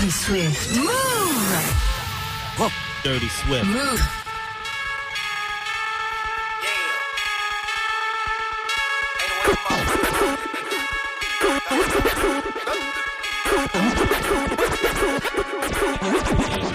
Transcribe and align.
Dirty 0.00 0.12
Swift. 0.12 0.76
Move. 0.78 2.72
Dirty 3.04 3.28
Swift. 3.28 3.66
Move. 3.66 4.00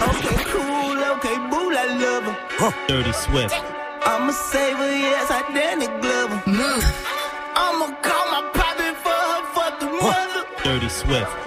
Okay, 0.05 0.37
cool, 0.45 1.03
okay, 1.15 1.37
boo, 1.49 1.73
I 1.73 1.97
love 1.97 2.25
her. 2.25 2.87
Dirty 2.87 3.11
Swift. 3.11 3.55
I'm 4.03 4.29
a 4.29 4.33
saver, 4.33 4.91
yes, 4.91 5.31
I 5.31 5.41
Danny 5.51 5.87
Glover. 5.99 6.43
Move. 6.45 6.85
I'ma 7.55 7.87
call 8.03 8.25
my 8.29 8.51
poppy 8.53 8.93
for 9.01 9.09
her 9.09 9.41
fucking 9.55 9.97
mother. 9.97 10.45
Dirty 10.63 10.89
Swift. 10.89 11.44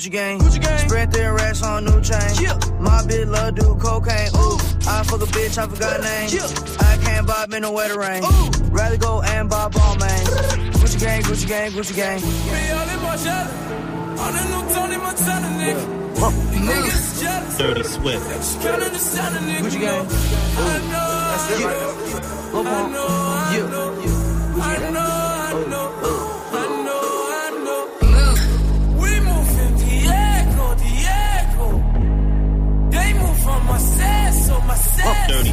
Gucci 0.00 0.10
gang, 0.12 0.38
Gucci 0.38 0.62
gang. 0.62 0.78
Gucci. 0.78 0.86
Spread 0.88 1.12
their 1.12 1.34
racks 1.34 1.62
on 1.62 1.84
new 1.84 2.00
chain. 2.00 2.32
My 2.80 3.02
bitch 3.04 3.28
love 3.28 3.54
do 3.54 3.76
cocaine. 3.76 4.32
Ooh, 4.34 4.56
I 4.88 5.04
fuck 5.04 5.20
a 5.20 5.28
bitch, 5.28 5.58
I 5.58 5.68
forgot 5.68 6.00
name. 6.00 6.40
I 6.80 6.96
can't 7.04 7.26
buy 7.26 7.44
me 7.50 7.60
no 7.60 7.70
wetter 7.72 8.00
rain. 8.00 8.22
Rather 8.72 8.96
go 8.96 9.20
and 9.20 9.50
buy 9.50 9.68
ball 9.68 9.96
man. 9.96 10.24
Gucci 10.80 11.00
gang, 11.00 11.22
Gucci 11.22 11.46
gang, 11.46 11.72
Gucci 11.72 11.94
gang. 11.94 12.18
Me 12.22 12.70
all 12.72 12.88
in 12.88 13.02
my 13.02 13.16
shadow. 13.16 13.52
On 14.24 14.32
the 14.32 14.42
new 14.48 14.74
Tony 14.74 14.96
Montana, 14.96 15.48
nigga. 15.60 15.84
Niggas 16.16 17.20
jealous. 17.20 17.58
Dirty 17.58 17.82
Swift. 17.82 18.26
Just 18.30 18.60
can't 18.62 18.82
understand 18.82 19.36
nigga. 19.36 19.68
Gucci 19.68 19.80
gang. 19.80 20.06
I 20.56 20.78
know, 20.88 21.10
That's 21.28 21.50
it 21.50 21.64
right 21.66 21.76
I 22.56 22.88
know, 22.88 23.06
I 23.06 23.58
know. 23.68 24.00
Gucci 24.00 24.30
I 24.62 24.78
know, 24.78 24.89
Dirty 35.28 35.52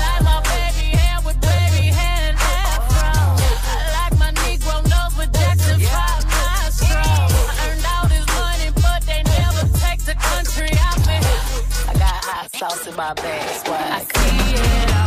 In 12.61 12.95
my 12.95 13.11
bag, 13.15 13.65
swag. 13.65 13.91
I 13.91 13.99
see 14.03 14.95
it. 14.95 15.00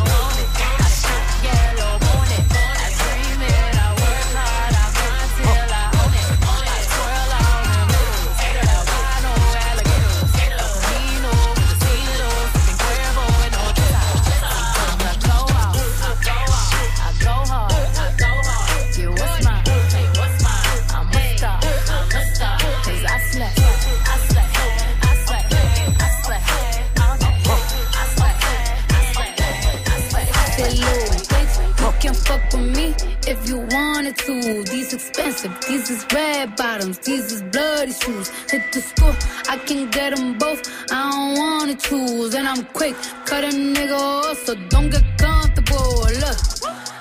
If 33.27 33.49
you 33.49 33.59
wanted 33.71 34.17
to. 34.19 34.63
These 34.65 34.93
expensive, 34.95 35.53
these 35.69 35.91
is 35.91 36.07
red 36.13 36.55
bottoms, 36.57 36.99
these 36.99 37.33
is 37.33 37.43
bloody 37.43 37.93
shoes. 37.93 38.29
Hit 38.51 38.73
the 38.73 38.81
school, 38.81 39.15
I 39.49 39.59
can 39.59 39.91
get 39.91 40.15
them 40.15 40.39
both. 40.39 40.63
I 40.93 41.11
don't 41.11 41.39
wanna 41.39 41.75
choose, 41.75 42.35
and 42.35 42.47
I'm 42.47 42.65
quick, 42.67 42.95
cut 43.25 43.43
a 43.45 43.49
nigga 43.49 43.99
off, 43.99 44.39
so 44.47 44.55
don't 44.69 44.91
get 44.91 45.05
comfortable. 45.19 46.03
Look, 46.23 46.39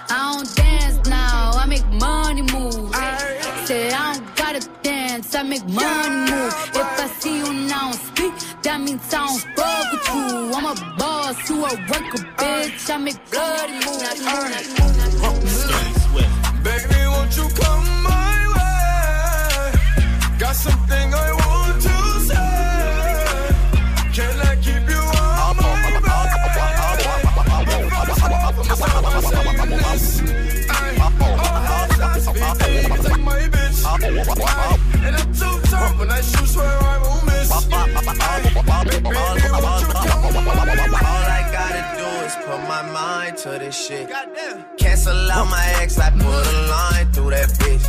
I 0.10 0.34
don't 0.34 0.56
dance 0.56 1.08
now, 1.08 1.52
I 1.54 1.66
make 1.68 1.88
money 1.92 2.42
moves. 2.42 2.98
Say 3.68 3.92
I 3.92 4.14
don't 4.16 4.36
gotta 4.36 4.68
dance, 4.82 5.36
I 5.36 5.44
I 5.44 5.46
make 5.46 5.68
money 5.68 6.32
move. 6.32 6.54
If 6.74 7.00
I 7.04 7.08
see 7.20 7.40
you 7.40 7.54
now 7.68 7.92
speak, 7.92 8.32
that 8.64 8.80
means 8.80 9.14
I 9.14 9.28
don't 9.28 9.42
fuck 9.58 9.92
with 9.92 10.08
you. 10.16 10.54
I'm 10.56 10.66
a 10.66 10.96
boss, 10.98 11.50
you 11.50 11.58
a 11.66 11.72
worker, 11.92 12.24
bitch. 12.40 12.90
I 12.90 12.98
make 12.98 13.20
bloody 13.30 13.74
moves. 13.84 14.63
When 36.36 36.48
swear 36.48 36.68
I 36.68 36.98
won't 37.04 37.26
miss 37.26 37.50
you. 37.66 37.76
All 37.76 37.88
I 41.30 41.42
gotta 41.52 41.84
do 42.00 42.08
is 42.26 42.36
put 42.46 42.60
my 42.68 42.82
mind 42.92 43.38
to 43.40 43.50
this 43.60 43.76
shit. 43.88 44.10
Cancel 44.78 45.32
out 45.32 45.48
my 45.50 45.66
ex, 45.82 45.98
I 46.00 46.10
put 46.12 46.22
a 46.24 46.68
line 46.70 47.12
through 47.12 47.32
that 47.32 47.50
bitch. 47.60 47.86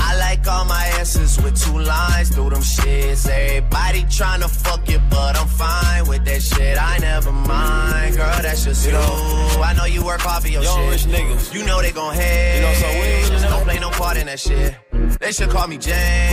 I 0.00 0.16
like 0.18 0.46
all 0.48 0.64
my 0.64 0.86
asses 0.98 1.38
with 1.42 1.60
two 1.62 1.78
lines 1.78 2.30
through 2.30 2.50
them 2.50 2.62
shits. 2.62 3.28
Everybody 3.28 4.02
tryna 4.04 4.48
fuck 4.48 4.88
you, 4.88 4.98
but 5.10 5.36
I'm 5.38 5.46
fine 5.48 6.06
with 6.08 6.24
that 6.24 6.42
shit. 6.42 6.78
I 6.82 6.96
never 6.98 7.30
mind, 7.32 8.16
girl, 8.16 8.40
that's 8.42 8.64
just 8.64 8.86
you. 8.88 8.96
I 8.96 9.74
know 9.76 9.84
you 9.84 10.02
work 10.04 10.20
hard 10.20 10.42
for 10.42 10.48
your 10.48 10.62
Young 10.62 10.90
shit. 10.92 11.06
rich 11.06 11.14
niggas. 11.14 11.52
You 11.54 11.64
know 11.66 11.80
they 11.82 11.92
gon' 11.92 12.14
hate. 12.14 12.56
You 12.56 12.62
know, 12.62 12.72
so 12.74 12.88
we 12.88 13.28
Just 13.28 13.44
don't 13.48 13.64
play 13.64 13.78
no 13.78 13.90
part 13.90 14.16
in 14.16 14.26
that 14.26 14.40
shit. 14.40 14.74
They 15.20 15.32
should 15.32 15.50
call 15.50 15.66
me 15.66 15.76
James, 15.76 16.32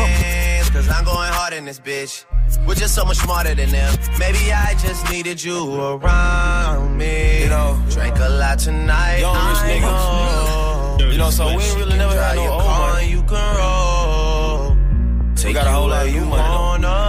cause 0.75 0.89
I'm 0.89 1.05
going 1.05 1.31
hard 1.31 1.53
in 1.53 1.63
this 1.65 1.79
bitch. 1.79 2.25
We're 2.67 2.75
just 2.75 2.93
so 2.95 3.05
much 3.05 3.17
smarter 3.17 3.55
than 3.55 3.69
them. 3.69 3.97
Maybe 4.19 4.51
I 4.51 4.75
just 4.79 5.09
needed 5.09 5.41
you 5.41 5.57
around 5.73 6.97
me. 6.97 7.43
You 7.43 7.49
know. 7.49 7.81
drank 7.89 8.17
a 8.19 8.29
lot 8.29 8.59
tonight. 8.59 9.19
Young 9.19 9.35
rich 9.49 9.63
niggas. 9.69 10.99
know. 10.99 11.11
You 11.11 11.17
know, 11.17 11.29
so 11.29 11.47
we 11.55 11.63
ain't 11.63 11.77
really 11.77 11.97
never 11.97 12.13
had 12.13 12.35
no 12.35 12.43
your 12.43 12.51
old 12.51 12.63
car 12.63 12.91
money. 12.91 13.03
and 13.03 13.11
you 13.13 13.21
can 13.23 13.55
roll. 13.57 15.35
Take 15.35 15.53
got 15.53 15.67
a 15.67 15.71
whole 15.71 15.87
lot 15.87 16.07
of 16.07 16.13
you 16.13 16.21
new 16.21 16.27
money, 16.27 16.83
though. 16.83 17.04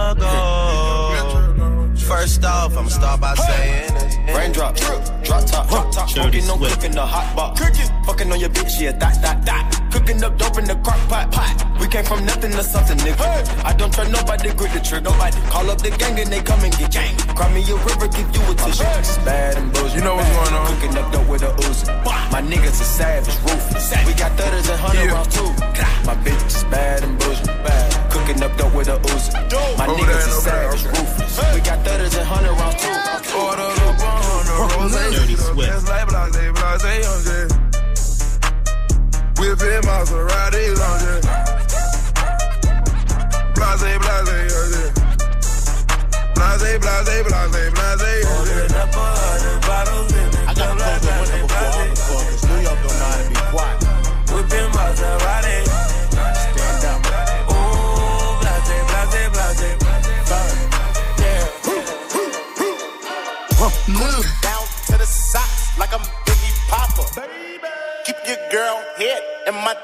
First 2.07 2.43
off, 2.45 2.77
I'ma 2.77 2.87
start 2.87 3.19
by 3.19 3.35
saying 3.35 3.93
this. 3.93 4.15
Raindrop, 4.35 4.75
drop 4.77 5.03
top, 5.45 5.67
drop 5.67 5.91
top, 5.91 6.09
smoking, 6.09 6.47
no 6.47 6.55
Swift. 6.55 6.75
cooking 6.75 6.91
the 6.95 7.05
hot 7.05 7.35
box. 7.35 7.59
Cooking, 7.59 7.89
fucking 8.05 8.31
on 8.31 8.39
your 8.39 8.49
bitch, 8.49 8.79
yeah, 8.79 8.93
that, 8.93 9.21
that, 9.21 9.45
that. 9.45 9.89
Cooking 9.91 10.23
up 10.23 10.37
dope 10.37 10.57
in 10.57 10.65
the 10.65 10.75
crock 10.75 10.99
pot, 11.09 11.31
pot. 11.31 11.79
We 11.81 11.87
came 11.87 12.05
from 12.05 12.25
nothing 12.25 12.51
to 12.51 12.63
something, 12.63 12.97
nigga. 12.99 13.63
I 13.65 13.73
don't 13.73 13.93
trust 13.93 14.11
nobody, 14.11 14.53
grip 14.53 14.71
the 14.71 14.79
trick, 14.79 15.03
nobody. 15.03 15.37
Call 15.51 15.69
up 15.69 15.79
the 15.81 15.91
gang, 15.91 16.15
then 16.15 16.29
they 16.29 16.39
come 16.41 16.63
and 16.63 16.75
get 16.77 16.91
gang. 16.91 17.15
Cry 17.35 17.51
me 17.53 17.61
a 17.69 17.75
river, 17.75 18.07
give 18.07 18.29
you 18.35 18.41
a 18.51 18.55
tissue. 18.55 18.83
Bad 19.25 19.57
and 19.57 19.73
bullshit. 19.73 19.97
You 19.97 20.03
know 20.03 20.15
what's 20.15 20.29
going 20.31 20.53
on. 20.53 20.67
Cooking 20.79 20.97
up 20.97 21.11
dope 21.11 21.27
with 21.27 21.43
a 21.43 21.51
Uzi. 21.67 21.87
My 22.31 22.41
niggas 22.41 22.79
are 22.79 22.91
savage, 22.99 23.35
ruthless. 23.43 23.91
We 24.07 24.13
got 24.13 24.31
thudders 24.39 24.69
and 24.69 24.79
hundred 24.79 25.05
Yeah. 25.05 25.13
rounds 25.13 25.35
too. 25.35 25.49
My 26.07 26.15
bitch 26.23 26.45
is 26.47 26.63
bad 26.71 27.03
and 27.03 27.19
bullshit. 27.19 27.47
Bad. 27.67 27.96
Cooking 28.27 28.43
up 28.43 28.57
dope 28.57 28.73
with 28.75 28.89
a 28.89 28.97
Uzi. 28.97 29.31
My 29.77 29.87
Over 29.87 30.03
niggas 30.03 30.03
there, 30.03 30.19
are 30.19 30.19
over 30.19 30.43
there, 30.43 30.75
savage, 30.75 30.83
okay. 30.83 30.99
ruthless. 30.99 31.55
We 31.55 31.61
got 31.61 31.79
thudders 31.85 32.15
and 32.17 32.27
hundred 32.27 32.51
rounds 32.59 32.75
too. 32.75 32.91
Order 33.39 33.71
up 33.87 34.03
on 34.03 34.43
the 34.43 34.51
rose. 34.75 34.91
Dirty 35.15 35.37
Swift. 35.37 35.71
It's 35.71 35.87
like 35.87 36.07
blase, 36.11 36.35
blase, 36.35 37.07
on 37.07 37.23
jet. 37.23 37.47
Whipping 39.39 39.79
Maserati 39.87 40.75
on 40.75 40.99
jet. 40.99 41.23
Blase, 43.55 43.95
blase, 43.95 44.16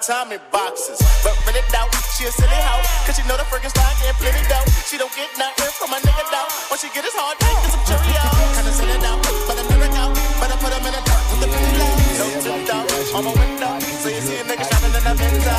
Tommy 0.04 0.36
boxes. 0.52 1.00
But 1.24 1.32
rent 1.48 1.56
it 1.56 1.72
out, 1.72 1.88
she 2.20 2.28
a 2.28 2.32
silly 2.36 2.60
hoe. 2.60 2.84
Cause 3.08 3.16
she 3.16 3.24
know 3.24 3.40
the 3.40 3.48
Frankenstein 3.48 3.88
getting 4.04 4.20
plenty 4.20 4.44
dough. 4.52 4.68
She 4.84 5.00
don't 5.00 5.08
get 5.16 5.32
nothing 5.40 5.72
from 5.80 5.96
my 5.96 6.00
nigga 6.04 6.28
down. 6.28 6.44
When 6.68 6.76
she 6.76 6.92
get 6.92 7.08
his 7.08 7.16
hard 7.16 7.40
dick, 7.40 7.56
get 7.56 7.72
some 7.72 7.88
Cheerios. 7.88 8.36
Kinda 8.52 8.72
send 8.76 8.92
it 8.92 9.00
out, 9.00 9.24
but 9.48 9.56
I'm 9.56 9.64
never 9.72 9.88
out. 9.96 10.12
But 10.44 10.52
I 10.52 10.60
put 10.60 10.76
him 10.76 10.84
in 10.84 10.92
a 10.92 11.02
dark 11.08 11.24
with 11.32 11.40
the 11.40 11.48
pretty 11.48 11.72
lights. 11.80 12.20
No 12.20 12.26
tip 12.36 12.68
down 12.68 12.84
on 13.16 13.24
my 13.24 13.32
window. 13.32 13.80
So 13.80 14.08
you 14.12 14.20
see 14.28 14.38
a 14.40 14.44
nigga 14.44 14.66
shining 14.68 14.92
in 14.92 15.04
the 15.08 15.14
window. 15.24 15.56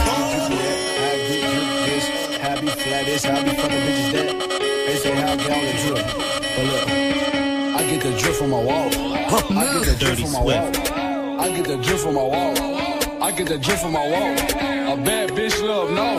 Happy 2.44 2.68
flattish, 2.68 3.24
happy 3.24 3.52
fucking 3.56 3.80
bitches 3.80 4.12
that 4.12 4.28
they 4.60 4.96
say 5.00 5.16
how 5.24 5.40
get 5.40 5.56
on 5.56 5.64
the 5.64 5.72
drip. 5.80 6.04
But 6.52 6.64
look, 6.68 6.84
I 6.84 7.82
get 7.88 8.00
the 8.04 8.12
drip 8.20 8.36
from 8.36 8.52
my 8.52 8.60
wall. 8.60 8.92
I 8.92 9.72
get 9.72 9.88
the 9.88 9.96
drip 9.96 10.20
Dirty 10.20 10.28
from 10.28 10.36
my 10.36 10.44
wall. 10.44 10.68
I 11.40 11.48
get 11.48 11.64
the 11.64 11.80
drip 11.80 11.96
from 11.96 12.20
my 12.20 12.28
wall. 12.28 12.73
I 13.24 13.32
get 13.32 13.46
the 13.48 13.56
drip 13.56 13.78
from 13.78 13.92
my 13.92 14.06
wall. 14.06 14.32
A 14.92 14.96
bad 15.02 15.30
bitch 15.30 15.58
love 15.66 15.90
no. 15.90 16.18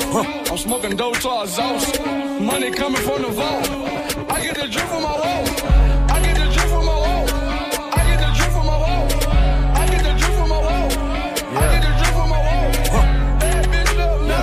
I'm 0.50 0.58
smoking 0.58 0.96
dope 0.96 1.20
to 1.20 1.44
exhaust. 1.44 2.02
Money 2.42 2.72
coming 2.72 3.00
from 3.00 3.22
the 3.22 3.28
vault. 3.30 3.70
I 4.28 4.42
get 4.42 4.56
the 4.56 4.68
drip 4.68 4.88
from 4.88 5.04
my 5.04 5.14
wall. 5.14 5.44
I 6.10 6.20
get 6.26 6.36
the 6.36 6.48
drip 6.52 6.66
from 6.66 6.84
my 6.84 6.98
wall. 7.04 7.30
I 7.94 8.02
get 8.10 8.20
the 8.24 8.30
drip 8.34 8.52
from 8.56 8.66
my 8.66 8.78
wall. 8.84 9.06
I 9.78 9.86
get 9.86 10.02
the 10.02 10.14
drip 10.18 10.34
from 10.34 10.50
my 10.50 10.60
wall. 10.66 10.88
I 11.54 11.66
get 11.74 11.82
the 11.86 11.92
drip 12.00 12.14
from 12.18 12.30
my 12.34 12.42
wall. 12.48 12.72
Bad 13.40 13.66
bitch 13.70 13.92
love 14.02 14.22
no. 14.32 14.42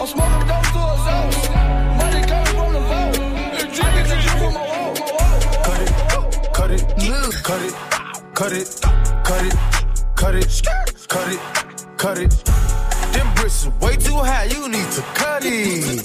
I'm 0.00 0.06
smoking 0.08 0.46
dope 0.48 0.68
to 0.72 0.80
exhaust. 0.96 1.52
Money 2.00 2.22
coming 2.30 2.54
from 2.56 2.70
the 2.76 2.80
vault. 2.88 3.12
I 3.20 3.92
get 3.92 4.06
the 4.08 4.16
drip 4.24 4.38
from 4.40 4.54
my 4.54 4.70
it, 5.80 5.92
cut 6.54 6.70
it, 6.70 6.82
cut 7.44 7.62
it, 7.62 7.74
cut 8.34 8.52
it, 8.52 8.80
cut 9.22 9.44
it, 9.44 9.54
cut 10.16 10.34
it, 10.34 10.62
cut 11.08 11.32
it, 11.32 11.49
cut 12.00 12.16
it. 12.16 12.30
Them 13.12 13.28
bricks 13.34 13.66
is 13.66 13.68
way 13.78 13.94
too 13.96 14.16
high, 14.16 14.44
you 14.44 14.68
need 14.70 14.90
to 14.96 15.02
cut 15.12 15.44
it. 15.44 16.00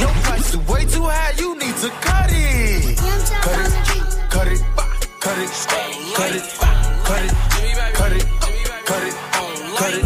Your 0.00 0.12
price 0.20 0.52
is 0.52 0.60
way 0.68 0.84
too 0.84 1.00
high, 1.02 1.32
you 1.38 1.56
need 1.56 1.76
to 1.80 1.88
cut 2.04 2.28
it. 2.28 2.98
Cut 3.40 3.56
it, 3.64 3.72
cut 4.28 4.48
it, 4.52 4.60
cut 5.24 5.38
it, 5.40 5.48
cut 6.12 6.28
it, 6.28 6.44
cut 7.08 7.22
it, 7.24 7.32
cut 7.96 8.12
it, 8.12 8.26
cut 8.84 9.02
it, 9.08 9.16
cut 9.80 9.94
it. 9.96 10.04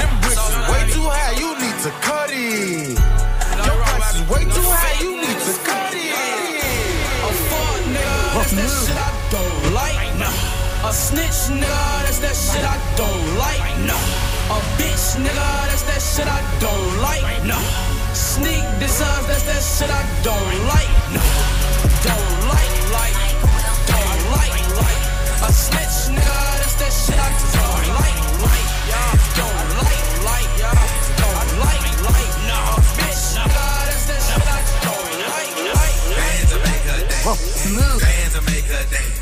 Them 0.00 0.12
bricks 0.24 0.48
is 0.48 0.56
way 0.72 0.82
too 0.96 1.06
high, 1.12 1.36
you 1.36 1.52
need 1.60 1.76
to 1.84 1.90
cut 2.00 2.32
it. 2.32 2.96
Your 3.68 3.76
price 3.84 4.16
is 4.16 4.24
way 4.32 4.42
too 4.48 4.64
high, 4.64 4.96
you 5.04 5.12
need 5.20 5.40
to 5.44 5.52
cut 5.60 5.92
it. 5.92 6.08
A 7.20 7.36
fuck 7.52 7.84
nigga, 7.84 8.32
that's 8.32 8.52
that 8.56 8.70
shit 8.80 8.96
I 8.96 9.12
don't 9.28 9.76
like. 9.76 10.00
A 10.82 10.90
snitch 10.92 11.52
nigga, 11.60 12.01
that 12.22 12.36
shit 12.38 12.62
I 12.62 12.78
don't 12.96 13.26
like. 13.36 13.62
Nah. 13.82 14.54
A 14.54 14.58
bitch 14.78 15.18
nigga, 15.18 15.48
that's 15.68 15.82
that 15.90 16.00
shit 16.00 16.28
I 16.30 16.40
don't 16.62 17.02
like. 17.02 17.22
Nah. 17.44 17.58
Sneak 18.14 18.62
designs, 18.78 19.26
that's 19.26 19.42
that 19.50 19.62
shit 19.62 19.90
I 19.90 20.02
don't 20.22 20.54
like. 20.70 20.92
Nah. 21.10 21.22
Don't 22.06 22.34
like, 22.46 22.74
like, 22.94 23.18
don't 23.90 24.22
like, 24.38 24.64
like. 24.78 25.02
A 25.42 25.50
snitch 25.50 26.14
nigga, 26.14 26.38
that's 26.62 26.76
that 26.78 26.92
shit 26.94 27.18
I 27.18 27.30
don't 27.58 27.86
like, 27.98 28.18
like. 28.46 28.68
Yeah, 28.86 29.10
don't 29.38 29.68
like, 29.82 30.06
like, 30.22 30.50
yeah, 30.62 30.78
don't 31.18 31.50
like, 31.58 31.86
like. 32.06 32.34
Nah. 32.46 32.78
A 32.78 32.82
bitch 33.02 33.22
nigga, 33.34 33.66
that's 33.90 34.06
that 34.10 34.20
shit 34.22 34.46
I 34.46 34.62
don't 34.86 35.10
like, 35.26 35.54
like. 35.74 35.98
Bands 36.14 36.50
will 36.54 36.62
make 36.70 36.86
her 36.86 37.02
dance. 37.02 37.26
Will 37.66 38.42
make 38.46 38.68
her 38.70 38.84
dance. 38.94 39.21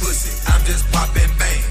Pussy. 0.00 0.32
I'm 0.50 0.62
just 0.64 0.84
popping 0.92 1.30
bang. 1.38 1.62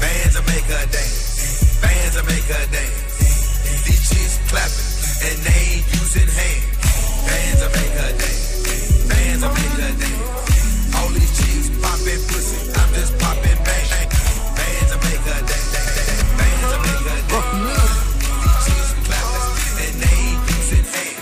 Bands 0.00 0.34
will 0.36 0.46
make 0.46 0.66
her 0.68 0.86
dance. 0.90 1.78
Bands 1.80 2.14
will 2.16 2.26
make 2.26 2.46
her 2.50 2.66
dance. 2.70 2.98
These 3.86 4.02
chicks 4.10 4.36
clapping 4.50 4.86
and 5.26 5.38
they 5.46 5.60
ain't 5.78 5.86
using 5.94 6.28
hands. 6.28 6.66
Bands 7.26 7.60
will 7.62 7.74
make 7.76 7.94
her 7.96 8.12
dance. 8.18 8.42
Bands 9.08 9.40
will 9.42 9.54
make 9.56 9.74
her 9.80 9.92
dance. 9.96 10.94
All 10.96 11.10
these 11.16 11.32
chicks 11.38 11.68
popping 11.82 12.22
pussy. 12.30 12.58
I'm 12.76 12.90
just 12.94 13.12
popping 13.18 13.58
bang. 13.66 13.88
Bands 14.56 14.90
will 14.92 15.02
make 15.06 15.22
her 15.30 15.40
dance. 15.46 15.70
Bands 16.38 16.70
will 16.70 16.82
make 16.86 17.02
her 17.08 17.20
dance. 17.30 17.56
These 18.36 18.58
chicks 18.66 18.92
clapping 19.06 19.84
and 19.86 19.94
they 20.02 20.14
ain't 20.14 20.40
using 20.54 20.86
hands. 20.86 21.14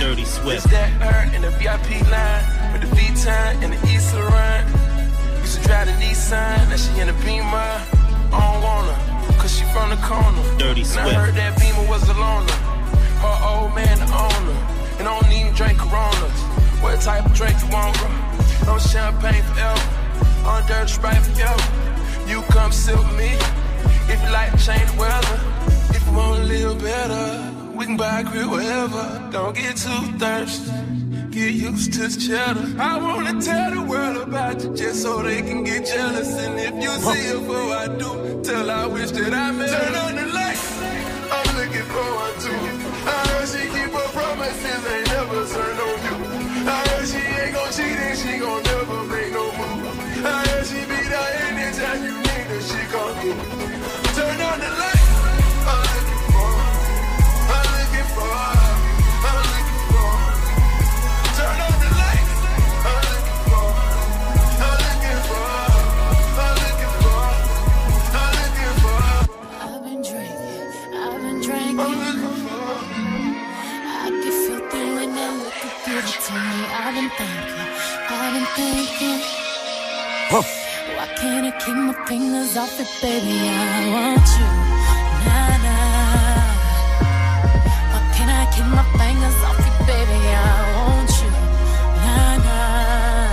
Dirty 0.00 0.22
It's 0.22 0.32
Swift. 0.34 0.68
that 0.70 0.90
her 1.00 1.34
in 1.34 1.40
the 1.42 1.50
VIP 1.52 1.88
line 2.10 2.55
with 2.80 2.90
the 2.90 2.96
V-Time 2.96 3.62
and 3.62 3.72
the 3.72 3.88
East 3.88 4.14
Laurent. 4.14 4.66
Used 5.40 5.56
to 5.56 5.62
drive 5.66 5.86
the 5.86 5.92
Nissan, 5.92 6.68
now 6.68 6.76
she 6.76 7.00
in 7.00 7.06
the 7.06 7.16
Beamer. 7.24 7.72
I 8.32 8.36
don't 8.36 8.62
want 8.62 8.92
her, 8.92 9.32
cause 9.40 9.56
she 9.56 9.64
from 9.72 9.90
the 9.90 9.96
corner. 9.96 10.42
Dirty 10.58 10.82
and 10.82 11.00
I 11.00 11.14
heard 11.14 11.34
that 11.34 11.58
Beamer 11.58 11.88
was 11.88 12.08
a 12.08 12.14
loner. 12.14 12.52
Her 13.22 13.36
old 13.48 13.74
man 13.74 13.98
the 13.98 14.08
owner. 14.12 14.58
And 14.98 15.08
I 15.08 15.20
don't 15.20 15.32
even 15.32 15.52
drink 15.54 15.78
Coronas. 15.78 16.40
What 16.82 17.00
type 17.00 17.24
of 17.24 17.32
drink 17.34 17.56
you 17.62 17.68
want, 17.70 17.96
bro? 17.98 18.08
No 18.66 18.78
champagne 18.78 19.42
forever. 19.42 19.80
On 20.44 20.66
dirty 20.66 20.92
sprite 20.92 21.22
forever. 21.24 21.64
You 22.28 22.42
come 22.52 22.72
sit 22.72 22.96
with 22.96 23.16
me. 23.16 23.32
If 24.12 24.22
you 24.22 24.30
like 24.30 24.52
to 24.52 24.58
change 24.58 24.90
the 24.92 24.98
weather. 24.98 25.38
If 25.96 26.04
you 26.06 26.12
wanna 26.12 26.44
live 26.44 26.80
better. 26.82 27.52
We 27.74 27.86
can 27.86 27.96
buy 27.96 28.20
a 28.20 28.24
crib 28.24 28.50
wherever. 28.50 29.28
Don't 29.32 29.54
get 29.54 29.76
too 29.76 30.18
thirsty. 30.18 30.72
Get 31.36 31.52
used 31.52 31.92
to 31.92 32.08
cheddar. 32.18 32.80
I 32.80 32.96
wanna 32.96 33.38
tell 33.42 33.70
the 33.70 33.82
world 33.82 34.16
about 34.26 34.64
you 34.64 34.74
just 34.74 35.02
so 35.02 35.20
they 35.22 35.42
can 35.42 35.64
get 35.64 35.84
jealous. 35.84 36.32
And 36.32 36.58
if 36.58 36.82
you 36.82 36.88
see 36.88 37.28
it 37.28 37.40
before 37.40 37.76
I 37.76 37.88
do, 37.88 38.40
tell 38.42 38.70
I 38.70 38.86
wish 38.86 39.10
that 39.10 39.34
I 39.34 39.50
met 39.50 39.68
her. 39.68 39.84
Turn 39.84 39.94
on 39.96 40.16
the 40.16 40.32
lights. 40.32 40.80
I'm 41.30 41.56
looking 41.58 41.88
forward 41.92 42.40
to 42.40 42.75
want 83.96 84.28
you, 84.38 84.48
nah 85.26 85.54
nah. 85.64 86.46
Why 87.92 88.00
can't 88.14 88.32
I 88.40 88.44
keep 88.54 88.68
my 88.78 88.84
fingers 88.98 89.38
off 89.48 89.60
it, 89.68 89.76
baby? 89.88 90.20
I 90.44 90.56
want 90.76 91.12
you, 91.20 91.30
nah 92.04 92.34
nah. 92.46 93.30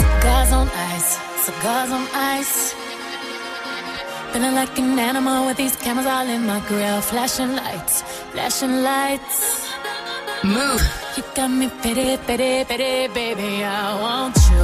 Cigars 0.00 0.50
on 0.58 0.68
ice, 0.92 1.10
cigars 1.44 1.90
on 1.98 2.04
ice. 2.36 2.56
Feeling 4.32 4.54
like 4.60 4.74
an 4.82 4.98
animal 5.10 5.38
with 5.46 5.56
these 5.62 5.76
cameras 5.76 6.06
all 6.14 6.28
in 6.36 6.42
my 6.50 6.60
grill. 6.68 7.00
Flashing 7.10 7.52
lights, 7.60 7.96
flashing 8.32 8.76
lights. 8.90 9.38
Move. 10.56 10.82
You 11.16 11.22
got 11.36 11.50
me 11.58 11.66
pity, 11.82 12.08
pity, 12.26 12.52
pity, 12.68 12.94
baby. 13.18 13.50
I 13.64 14.00
want 14.04 14.36
you. 14.50 14.63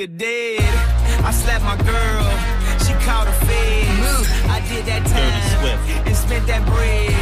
Nigga 0.00 0.18
dead. 0.18 1.24
I 1.24 1.30
slapped 1.30 1.64
my 1.64 1.76
girl. 1.76 2.26
She 2.84 2.92
caught 3.04 3.26
a 3.28 3.32
fed. 3.44 3.86
I 4.48 4.60
did 4.68 4.86
that 4.86 5.04
time 5.06 6.06
and 6.06 6.16
spent 6.16 6.46
that 6.46 6.64
bread. 6.66 7.12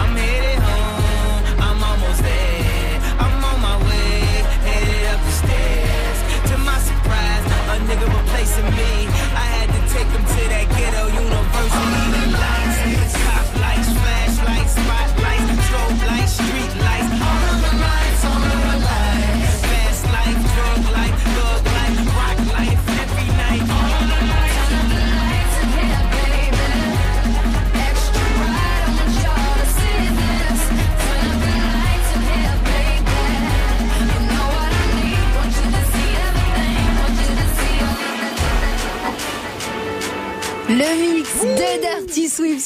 I'm 0.00 0.14
headed 0.16 0.58
home. 0.60 1.42
I'm 1.60 1.82
almost 1.82 2.22
there. 2.22 3.00
I'm 3.18 3.44
on 3.44 3.60
my 3.60 3.76
way. 3.88 4.20
Headed 4.68 5.04
up 5.12 5.20
the 5.24 5.34
stairs. 5.42 6.18
To 6.50 6.54
my 6.58 6.78
surprise, 6.78 7.44
a 7.72 7.76
nigga 7.88 8.06
replacing 8.06 8.68
me. 8.76 8.92
I 9.32 9.46
had 9.56 9.68
to 9.76 9.80
take 9.94 10.08
him 10.08 10.24
to 10.24 10.42
that 10.52 10.66
ghetto 10.76 11.04
university. 11.08 12.12
Lights, 12.44 13.12
top 13.24 13.46
lights, 13.64 13.90
flashlights, 14.02 14.72
spotlights, 14.76 15.48
strobe 15.66 16.06
lights, 16.06 16.32
street 16.32 16.72
lights. 16.76 16.87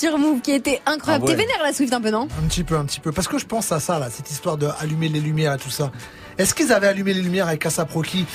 Sur 0.09 0.19
Move 0.19 0.41
qui 0.41 0.51
était 0.51 0.81
incroyable. 0.85 1.25
Ah 1.27 1.31
ouais. 1.31 1.37
T'es 1.37 1.43
vénère 1.43 1.63
la 1.63 1.73
Swift 1.73 1.93
un 1.93 2.01
peu, 2.01 2.11
non 2.11 2.27
Un 2.43 2.49
petit 2.49 2.65
peu, 2.65 2.77
un 2.77 2.85
petit 2.85 2.99
peu. 2.99 3.13
Parce 3.13 3.29
que 3.29 3.39
je 3.39 3.47
pense 3.47 3.71
à 3.71 3.79
ça, 3.79 3.99
là, 4.01 4.09
cette 4.11 4.31
histoire 4.31 4.57
de 4.57 4.69
allumer 4.81 5.09
les 5.09 5.21
lumières 5.21 5.55
et 5.55 5.59
tout 5.59 5.71
ça. 5.71 5.93
Est-ce 6.39 6.55
qu'ils 6.55 6.73
avaient 6.73 6.89
allumé 6.89 7.15
les 7.15 7.23
lumières 7.23 7.47
avec 7.47 7.65
Asap 7.65 7.93
Rocky 7.93 8.27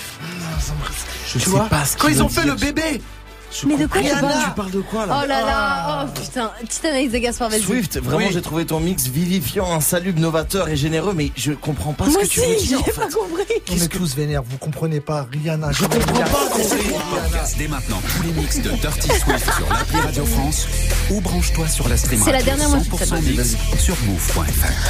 Je 1.26 1.34
Tu 1.34 1.40
sais 1.40 1.50
vois 1.50 1.66
pas 1.66 1.84
ce 1.84 1.98
Quand 1.98 2.08
ils 2.08 2.24
ont 2.24 2.30
fait 2.30 2.44
dire. 2.44 2.54
le 2.54 2.60
bébé 2.60 3.02
Mais 3.66 3.78
de 3.78 3.88
quoi 3.88 4.02
tu 4.02 4.08
Rihanna. 4.08 4.22
parles 4.22 4.44
Tu 4.46 4.52
parles 4.56 4.72
de 4.72 4.82
quoi 4.82 5.06
là 5.06 5.22
Oh 5.24 5.28
là 5.28 5.42
là, 5.42 6.06
oh 6.06 6.20
putain, 6.22 6.52
petite 6.62 6.86
analyse 6.86 7.12
de 7.12 7.18
Gaspard, 7.18 7.50
vas-y. 7.50 7.62
Swift, 7.62 7.98
vraiment 8.00 8.18
Oui. 8.18 8.30
j'ai 8.34 8.42
trouvé 8.42 8.66
ton 8.66 8.80
mix 8.80 9.08
vivifiant, 9.08 9.74
insalubre, 9.74 10.20
novateur 10.20 10.70
et 10.70 10.76
généreux, 10.76 11.14
mais 11.16 11.32
je 11.36 11.54
comprends 11.54 11.94
pas 11.94 12.06
ce 12.06 12.12
Moi 12.12 12.22
que 12.24 12.28
tu 12.28 12.40
aussi, 12.42 12.50
veux 12.50 12.56
dire. 12.68 12.86
fait. 12.86 12.92
pas 12.92 13.08
compris. 13.08 13.44
On 13.72 13.76
est 13.76 13.88
tous 13.88 14.16
vénères, 14.16 14.44
vous 14.44 14.58
comprenez 14.58 15.00
pas. 15.00 15.28
Rihanna, 15.32 15.72
Je 15.72 15.86
comprends 15.86 16.14
pas. 16.24 16.50
Podcast 16.50 17.56
dès 17.58 17.68
maintenant 17.68 18.02
tous 18.16 18.24
les 18.24 18.34
mix 18.34 18.58
de 18.62 18.70
Dirty 18.72 19.08
Swift 19.08 19.46
sur 19.56 19.70
l'appli 19.74 19.98
Radio 20.00 20.26
France 20.26 20.68
ou 21.12 21.22
branche-toi 21.22 21.68
sur 21.68 21.88
la 21.88 21.98
stream 21.98 22.22
C'est 22.24 22.32
la 22.32 22.44
dernière, 22.44 22.70
moi, 22.70 22.80
je 22.84 22.90
100% 22.90 22.98
sais 22.98 23.06
pas. 23.10 23.22
mix 23.22 23.56
sur 23.80 23.96
move.fr. 24.06 24.86